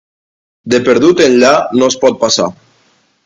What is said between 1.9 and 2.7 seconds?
es pot passar.